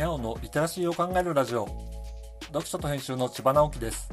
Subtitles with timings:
[0.00, 1.68] のリテラシーを考えるラジオ。
[2.46, 4.08] 読書と編集の千葉直樹です。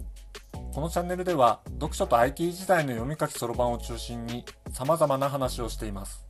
[0.74, 4.44] このチャンネルでは読書と IT 時代の読み書きそろばんを中心に
[4.74, 6.26] 様々な話をしています。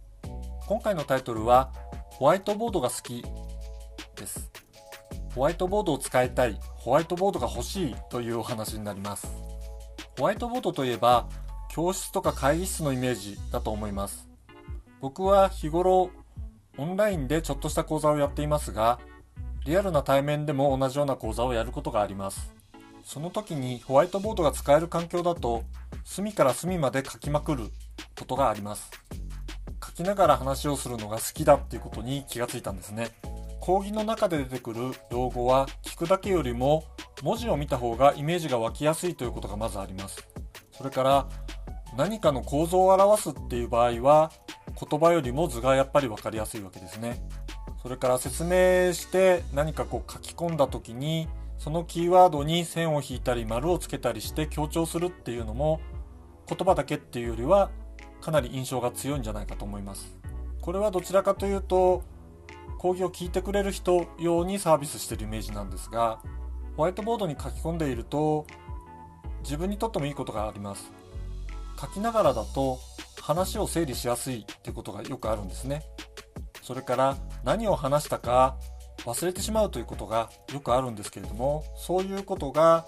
[0.68, 1.72] 今回のタイトルは
[2.12, 3.26] ホワイトボードが好き
[4.16, 4.52] です。
[5.34, 9.28] ホワイトボードを使いたいホワイトボードが欲しいというお話になります。
[10.20, 11.28] ホワイトボードといえば
[11.72, 14.30] 教室とか会議室のイメージだと思います。
[15.02, 16.12] 僕は日頃
[16.78, 19.00] オンラインでちょっとした講座をやっていますが、
[19.68, 22.54] リアルな対面でも同じような講座をやることがあります。
[23.04, 25.64] その時にホワイトボードが使える環境だと、
[26.06, 27.66] 隅から隅まで書きまくる
[28.18, 28.90] ことがあります。
[29.86, 33.10] 書きながら話をするのが好きだっていうことに気がついたんですね。
[33.60, 36.86] 講義の中で出てくる用語は聞くだけよりも
[37.22, 40.26] 文字を見た方がイメージが湧きやすいということがまずあります。
[40.72, 41.28] それから
[41.98, 44.32] 何かの構造を表すっていう場合は
[44.90, 47.20] 言葉よりも図がやっぱり分かりやすいわけですね。
[47.88, 55.80] それから説明して何かこう書き込んだ時にそのキーワードに線を引いたり丸をつけたりして強調するっていうのも
[56.50, 57.72] 言葉だけっていうよりは
[58.20, 60.18] かなり印象が強いんじゃないかと思います。
[60.60, 62.04] これはどちらかというと
[62.78, 66.20] 講義を聞いてくれる人用にサービスしてるイメージなんですが
[66.76, 68.46] ホワイトボードに書き込んでいると
[69.44, 70.92] 自分にとってもいいことがあります。
[71.80, 72.80] 書きながらだと
[73.22, 75.84] 話を整理しやすいっていうことがよくあるんですね。
[76.68, 77.16] それから
[77.46, 78.58] 何を話したか
[79.06, 82.86] 忘れてしまうということがよくあるんですけれども、そういうことが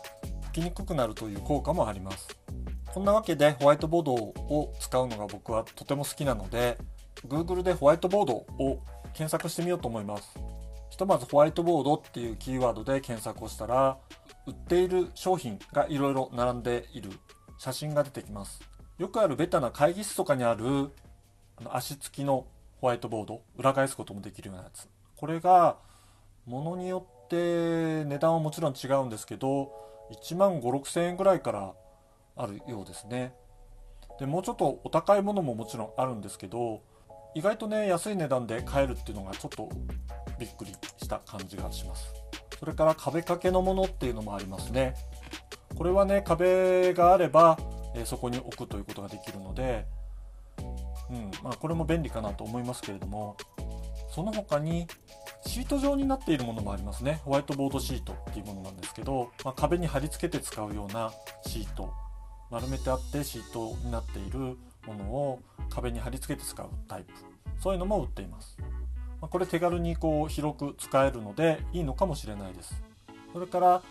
[0.52, 2.28] 起きにくくなるという効果もあります。
[2.94, 6.78] こんなわけでホワイトボードを使うのが僕はとても好きなので、
[7.26, 8.82] Google でホワイトボードを
[9.14, 10.38] 検索してみようと思います。
[10.90, 13.98] ひとまずホワイトボードっていうキーワードで検索をしたら、
[14.46, 17.12] 売っている商品がいろいろ並んでいる
[17.58, 18.60] 写真が出てきます。
[18.98, 20.90] よくあるベタな会議室とかにある
[21.72, 22.46] 足つきの
[22.82, 24.88] ホワイトボード裏返すこともできるようなやつ。
[25.18, 25.78] これが
[26.46, 29.72] ものによって値段はもちろん違うんですけど
[30.12, 31.74] 1万5 6千円ぐらいから
[32.36, 33.34] あるようですね。
[34.20, 36.82] でもうちょっとお高いものももちろんあるんですけど
[37.36, 39.70] 意外とね安い値段で買えるっていうのがちょっと
[40.40, 42.14] びっくりした感じがします。
[42.60, 44.96] それから壁掛けのものっていうのもありますね。
[45.78, 47.58] これはね壁があれば
[47.96, 49.86] えそこに置くということができるので、
[51.12, 51.32] うん。
[51.44, 53.36] まあ、これも便利かなと思いますけれども
[54.14, 54.88] その他に
[55.46, 57.22] シート状になっているものもありますね。
[57.24, 61.12] ホワイトボードシートっていうものなんですけど、まあ、壁に貼り付けて使うような
[61.46, 61.92] シート。
[62.52, 65.40] 丸めてあってシートになっているものを
[65.70, 67.14] 壁に貼り付けて使うタイプ。
[67.60, 68.58] そういうのも売っています、
[69.22, 72.82] まあ、これ手軽にこう広く使えるのでいいのかもしれないです。
[73.34, 73.82] それから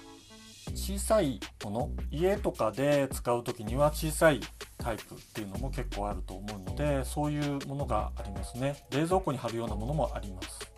[0.74, 1.90] 小さいもの。
[2.10, 4.40] 家とかで使う時には小さい
[4.78, 8.76] タイプっていうのも結構あると思うのでそういうものがありますね。
[8.90, 10.72] 冷蔵庫に貼るようなものもあります。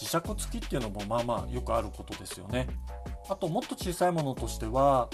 [0.00, 2.68] 磁石付きっていうのもまあまあよくあることですよね。
[3.28, 5.08] あともっと小さいものとしては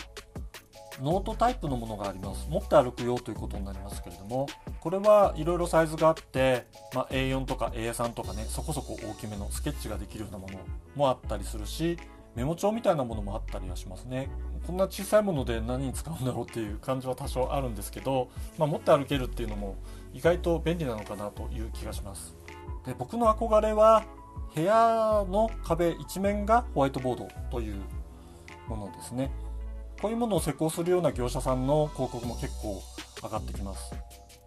[1.03, 2.47] ノートタイプのものがあります。
[2.49, 4.47] 持って歩くよということになりますけれども
[4.81, 10.59] これはいろいろサイズがあって、まあ、A4 とか A3 とかねそこそこ大きめのスケッチができるようなもの
[10.95, 11.99] もあったりするし
[12.37, 14.29] メモ帳みたいなものもあったりはしますね。
[14.67, 19.77] こんな小さいもので何に使うんだろうっていう感じは多少あるんですけど、まあ、持って歩けるっていうのも
[20.13, 22.35] 意外と便利なのかなという気がします。
[22.87, 24.05] で僕の憧れは
[24.55, 27.77] 部屋の壁一面がホワイトボードという
[28.69, 29.31] ものですね。
[30.01, 32.83] こういうものを施工するような業者さんの広告も結構
[33.23, 33.95] 上がってきます。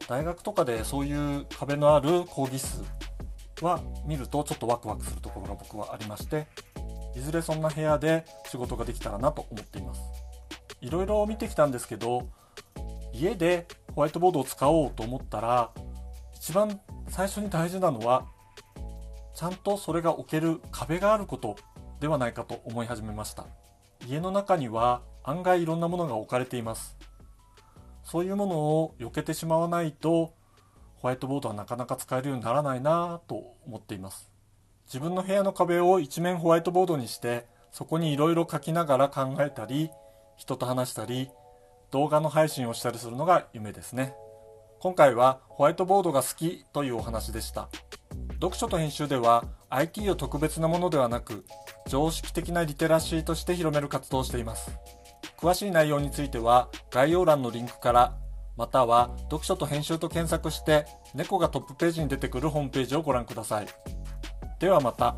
[0.07, 2.84] 大学とかでそういう壁のある講義室
[3.61, 6.47] は見るとちょっとワクワクするところが僕はありまして
[7.17, 10.01] いずれそんな部屋で仕事ができたらなと思っています。
[10.81, 12.29] いろいろ見てきたんですけど
[13.11, 15.72] 家でホワイトボードを使おうと思ったら
[16.35, 16.79] 一番
[17.09, 18.28] 最初に大事なのは
[19.33, 21.55] ちゃんとそれが置ける壁があること
[22.00, 23.47] ではないかと思い始めました。
[24.07, 26.96] 家の中には案外いろんなものが置かれています。
[28.03, 30.34] そういうものを避けてしまわないと
[30.97, 34.36] ホワイトボードはなかなか使えるようにならないなと思っています。
[34.87, 39.89] 自分の部屋の壁を一面ホワイトボードにしてそこにいろいろ書きながら考えたり
[40.37, 41.29] 人と話したり
[41.91, 44.13] 動画の配信をしたりするのが夢ですね。
[44.79, 47.67] 今回はホワイトボードが好きというお話でした。
[48.35, 51.45] 読書と編集では IT を特別なものではなく
[51.87, 54.72] 常識的なリテラシーとして広める活動をしています。
[55.37, 58.17] 詳しい内容については概要欄のリンクから
[58.55, 63.97] または読書と編集と検索して猫がトップページに出てくるホームページをご覧ください。
[64.59, 65.16] ではまた。